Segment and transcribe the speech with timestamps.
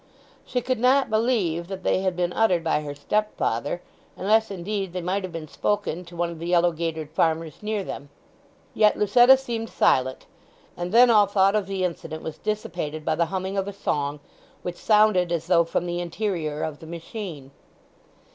[0.43, 3.83] She could not believe that they had been uttered by her stepfather;
[4.17, 7.83] unless, indeed, they might have been spoken to one of the yellow gaitered farmers near
[7.83, 8.09] them.
[8.73, 10.25] Yet Lucetta seemed silent,
[10.75, 14.19] and then all thought of the incident was dissipated by the humming of a song,
[14.63, 17.51] which sounded as though from the interior of the machine.